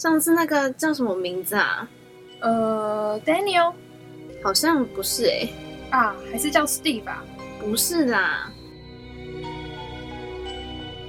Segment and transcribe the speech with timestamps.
[0.00, 1.86] 上次那个叫什么名字啊？
[2.40, 3.74] 呃，Daniel，
[4.42, 5.46] 好像不是哎。
[5.90, 7.22] 啊，还是叫 Steve 吧？
[7.60, 8.50] 不是啦。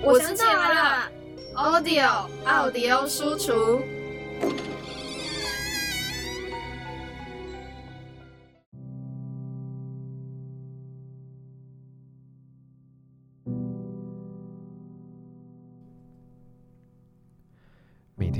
[0.03, 1.09] 我知道了
[1.55, 3.79] ，Audio 奥迪欧输出。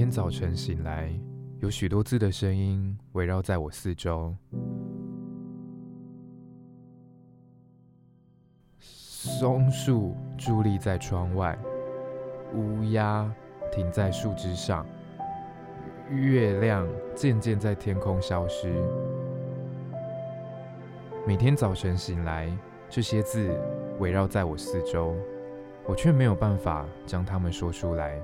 [0.02, 1.14] 天早晨醒来，
[1.60, 4.36] 有许多字的声音围绕在我四周。
[8.80, 11.56] 松树伫立在窗外，
[12.56, 13.32] 乌鸦
[13.72, 14.84] 停在树枝上，
[16.10, 18.74] 月亮渐渐在天空消失。
[21.28, 22.52] 每天早晨醒来，
[22.90, 23.56] 这些字
[24.00, 25.16] 围绕在我四周，
[25.86, 28.20] 我却没有办法将它们说出来。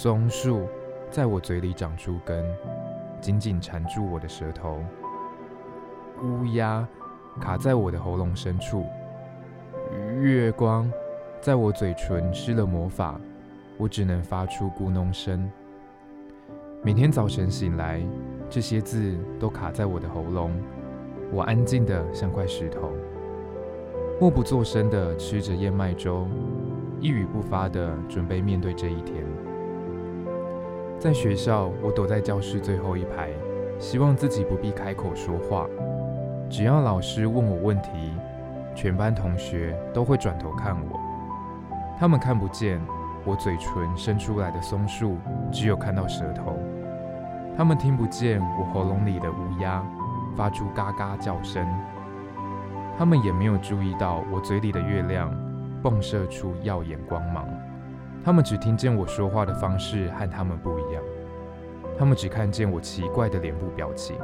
[0.00, 0.68] 松树
[1.10, 2.44] 在我嘴里长出根，
[3.20, 4.78] 紧紧缠住我的舌头。
[6.22, 6.86] 乌鸦
[7.40, 8.86] 卡在我的喉咙深处。
[10.20, 10.88] 月光
[11.40, 13.20] 在我嘴唇施了魔法，
[13.76, 15.50] 我只能发出咕哝声。
[16.80, 18.00] 每天早晨醒来，
[18.48, 20.52] 这些字都卡在我的喉咙，
[21.32, 22.92] 我安静的像块石头，
[24.20, 26.28] 默不作声的吃着燕麦粥，
[27.00, 29.26] 一语不发的准备面对这一天。
[30.98, 33.30] 在学校，我躲在教室最后一排，
[33.78, 35.64] 希望自己不必开口说话。
[36.50, 38.12] 只要老师问我问题，
[38.74, 40.98] 全班同学都会转头看我。
[42.00, 42.80] 他们看不见
[43.24, 45.18] 我嘴唇伸出来的松树，
[45.52, 46.58] 只有看到舌头。
[47.56, 49.84] 他们听不见我喉咙里的乌鸦
[50.36, 51.64] 发出嘎嘎叫声。
[52.98, 55.32] 他们也没有注意到我嘴里的月亮
[55.80, 57.46] 迸射出耀眼光芒。
[58.24, 61.02] 他们只听见我说话的方式和他们不一样，
[61.98, 64.16] 他们只看见我奇怪的脸部表情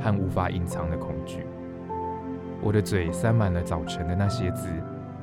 [0.00, 1.46] 和无法隐藏的恐惧。
[2.62, 4.68] 我的嘴塞满了早晨的那些字，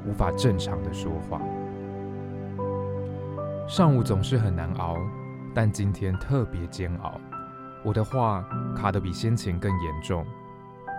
[0.05, 1.41] 无法正常的说话。
[3.67, 4.97] 上午总是很难熬，
[5.53, 7.19] 但今天特别煎熬。
[7.83, 8.44] 我的话
[8.75, 10.25] 卡得比先前更严重。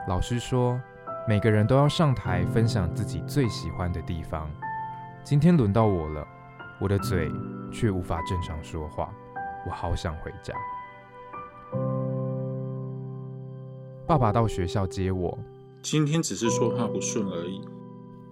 [0.07, 0.81] 老师说，
[1.27, 4.49] 每个人都要上台分享自己最喜欢的地方。
[5.23, 6.27] 今天轮到我了。
[6.81, 7.31] 我的嘴
[7.73, 9.13] 却无法正常说话，
[9.67, 10.55] 我好想回家。
[14.07, 15.37] 爸爸到学校接我，
[15.83, 17.61] 今天只是说话不顺而已。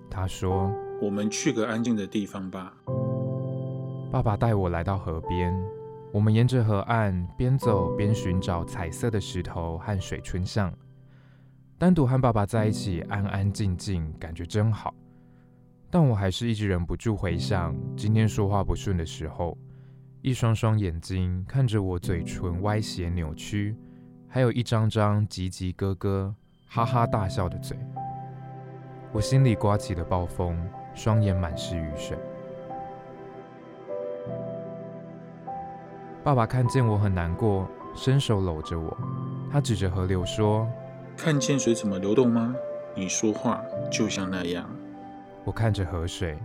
[0.09, 2.73] 他说：“我们去个安静的地方吧。”
[4.11, 5.53] 爸爸带我来到河边，
[6.13, 10.73] 我们沿着河岸边走边寻找彩色的石头和水春象。
[11.77, 14.95] 单独和爸爸在一起，安安静静，感觉真好。
[15.91, 19.57] 但我还是一直忍不住回想今天说话不顺的时候，
[20.21, 23.77] 一双双眼睛看着我，嘴唇歪斜扭曲，
[24.29, 26.35] 还有一张张叽叽咯咯、
[26.67, 27.79] 哈哈大笑的嘴。
[29.13, 30.61] 我心里刮起了暴风，
[30.95, 32.19] 双眼满是雨水。
[36.25, 38.95] 爸爸看见我很难过，伸手搂着我，
[39.51, 40.69] 他指着河流说
[41.17, 42.55] ：“看见水怎么流动吗？
[42.97, 44.69] 你说话就像那样。”
[45.47, 46.37] 我看着河水，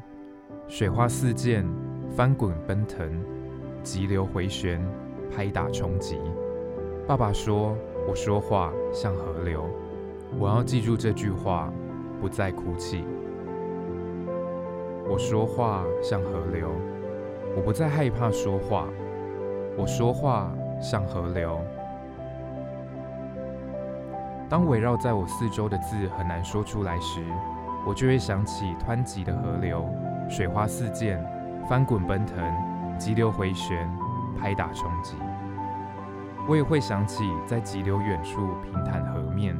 [0.68, 1.66] 水花四溅，
[2.16, 3.12] 翻滚奔腾，
[3.82, 4.80] 急流回旋，
[5.36, 6.22] 拍打冲击。
[7.08, 7.76] 爸爸说
[8.08, 9.66] ：“我说话像河流，
[10.38, 11.74] 我要记住这句话，
[12.22, 13.04] 不再哭泣。”
[15.10, 16.70] 我说话像河流，
[17.56, 18.88] 我不再害怕说话。
[19.76, 21.60] 我说话像河流。
[24.48, 27.26] 当围绕在我四周的字很难说出来时，
[27.86, 29.90] 我就会想起湍急的河流，
[30.30, 31.20] 水花四溅，
[31.68, 32.38] 翻滚奔腾，
[32.98, 33.90] 急流回旋，
[34.40, 35.16] 拍打冲击。
[36.48, 39.58] 我也会想起在急流远处平坦河面，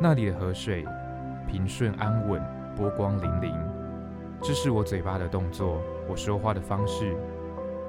[0.00, 0.86] 那里的河水
[1.46, 2.42] 平顺安稳，
[2.76, 3.54] 波光粼粼。
[4.42, 7.16] 这是我嘴巴的动作，我说话的方式。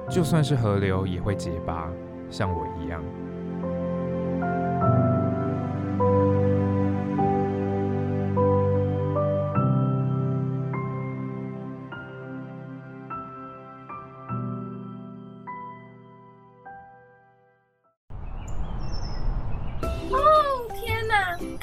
[0.10, 1.90] 就算是河流也会结巴，
[2.30, 3.04] 像我一样。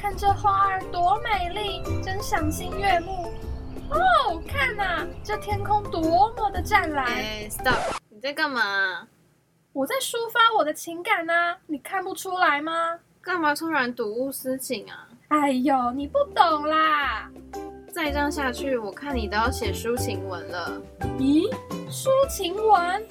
[0.05, 3.33] 看这花儿多美丽，真赏心悦目。
[3.89, 7.07] 哦，看呐，这天空多么的湛蓝。
[7.07, 7.97] 哎，stop！
[8.11, 9.09] 你在干嘛？
[9.73, 12.99] 我在抒发我的情感呢，你看不出来吗？
[13.23, 15.09] 干嘛突然睹物思情啊？
[15.29, 17.31] 哎呦，你不懂啦！
[17.91, 20.83] 再这样下去，我看你都要写抒情文了。
[21.19, 21.51] 咦，
[21.89, 23.07] 抒情文？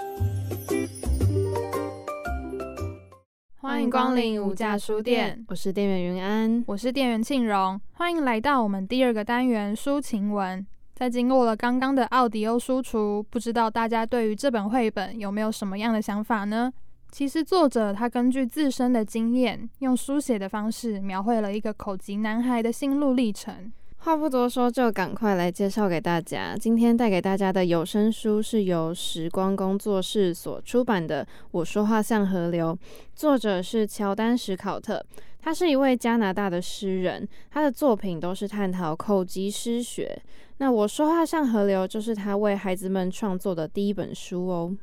[3.74, 10.64] 欢迎光临无价书店，我是店员云安，我是店员庆荣，欢迎来到我们第二个单元抒情文。
[10.94, 16.72] 在经过了刚刚的奥迪欧输出，不知道大家对于这本绘本有没有什么样的想法呢？
[17.12, 23.74] 其实作者他根据自身的经验，用书写的方式描绘了一个口疾男孩的心路历程。
[24.03, 26.57] 话不多说，就赶快来介绍给大家。
[26.59, 32.77] 今天带给大家的有声书是由时光工作室所出版的《我说话像河流》，
[33.15, 35.01] 作者是乔丹·史考特，
[35.39, 40.21] 他是一位加拿大的诗人，他的作品都是探讨口疾诗学。
[40.57, 44.75] 那我说话像河流，就是他为孩子们创作的第一本书哦。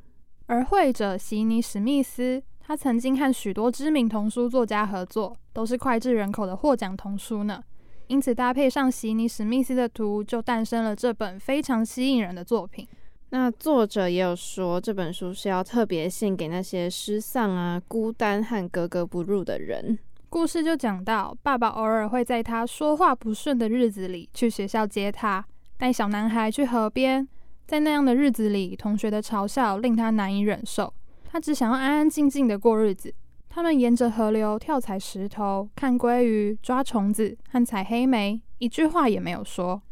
[0.46, 7.62] 而绘者席尼·史密斯，他曾经和许多知名童书作家合作，都是脍炙人口的获奖童书呢。
[8.11, 12.85] 因此，搭配上席尼·史密斯的图，就诞生了这本非常吸引人的作品。
[13.29, 19.97] 那作者也有说，这本书是要特别献给那些失丧啊、孤单和格格不入的人。
[20.29, 25.47] 故事就讲到，爸爸偶尔会在他说话不顺的日子里去学校接他，
[25.79, 27.29] 带小男孩去河边。
[27.65, 30.93] 在那样的日子里，同学的嘲笑令他难以忍受，
[31.31, 33.15] 他只想要安安静静的过日子。
[33.52, 39.82] 他们沿着河流跳踩石头、看鲑鱼、抓虫子和采黑莓，一句话也没有说。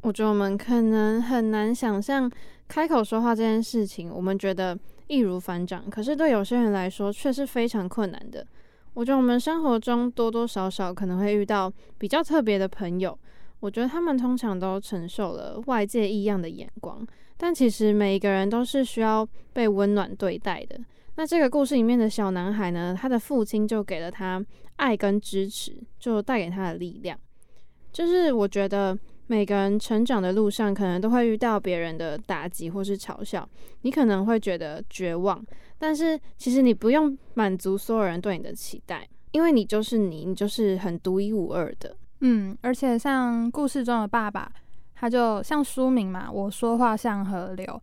[0.00, 2.28] 我觉得我们可能很难想象
[2.66, 4.76] 开口说话这件事情，我们觉得
[5.06, 8.44] 易如反掌，可是对有些人来说却是非常困难的。
[8.94, 13.16] 我觉得我们生活中多多少少可能会遇到比较特别的朋友，
[13.60, 17.06] 我觉得他们通常都承受了外界异样的眼光，
[17.36, 20.80] 但其实每一个人都是需要被温暖对待的。
[21.16, 24.44] 那这个故事里面的小男孩呢，他的父亲就给了他
[24.76, 27.18] 爱跟支持，就带给他的力量。
[27.90, 28.96] 就是我觉得
[29.26, 33.48] 每个人成长的路上，可能都会遇到别人的打击或是嘲笑，
[33.80, 35.42] 你可能会觉得绝望。
[35.78, 41.96] 但是其实你不用满足所有人对你的期待，因为你就是你，你就是很独一无二的。
[42.20, 44.52] 嗯，而且像故事中的爸爸，
[44.94, 47.80] 他就像书名嘛，我说话像河流。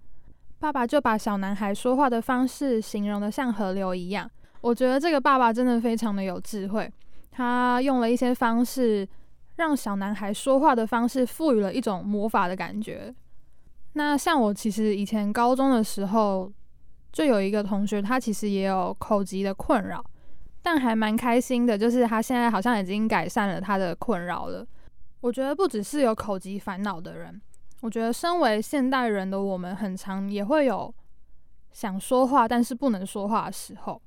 [0.64, 4.32] 爸爸就把小男孩说话的方式形容的像河流一样，
[4.62, 6.90] 我觉得这个爸爸真的非常的有智慧。
[7.32, 9.06] 他用了一些方式，
[9.58, 13.14] 让小男孩说话的方式赋予了一种魔法的感觉。
[13.96, 16.50] 那像我其实以前高中的时候，
[17.12, 20.02] 就有一个同学，他其实也有口疾的困扰，
[20.62, 24.66] 但还蛮开心的，就是他现在好像已经改善了他的困扰了。
[25.20, 27.42] 我觉得不只是有口疾烦恼的人。
[27.84, 30.94] 我觉得，身为现代人的我们，很常也会有
[31.74, 34.02] 想说话但是不能说话的时候，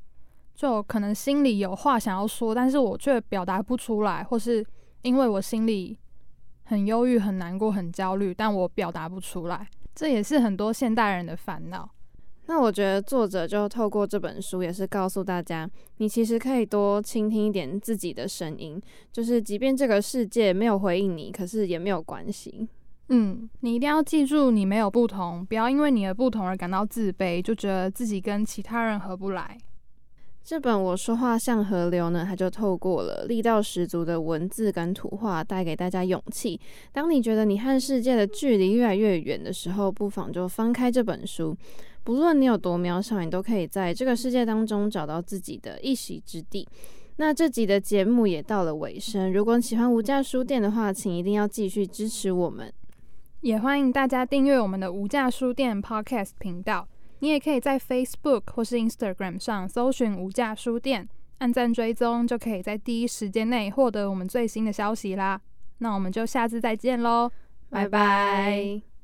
[0.55, 4.64] 就可能心里有话想要说，但是我却表达不出来，或是
[5.02, 5.99] 因为我心里
[6.64, 11.86] 很忧郁、很难过、很焦虑，但我表达不出来，这也是很多现代人的烦恼。
[12.46, 18.81] 那我觉得作者就透过这本书，也是告诉大家，你其实可以多倾听一点自己的声音，
[19.12, 22.67] 就是即便这个世界没有回应你，可是也没有关系。
[23.08, 29.56] 嗯，你一定要记住，你没有不同，不要因为你的不同而感到自卑，就觉得自己跟其他人合不来。
[30.43, 36.60] 这本我说话像河流呢，它就透过了力道十足的文字跟图画，带给大家勇气。
[36.93, 41.56] 当你觉得你和世界的距离越来越远的时候，不妨就翻开这本书。
[42.05, 46.67] 不论你有多渺小，你都可以在这个世界当中找到自己的一席之地。
[47.17, 52.72] 那这集的节目也到了尾声，如果你喜欢无价书店的话，请一定要继续支持我们。
[53.40, 56.88] 也欢迎大家订阅我们的无价书店 Podcast 频道。
[57.20, 65.40] 你也可以在 Facebook 或是 Instagram 上搜寻无价书店，按赞追踪，就可以在第一时间内获得我们最新的消息啦。
[65.78, 67.31] 那我们就下次再见喽，
[67.70, 68.95] 拜拜。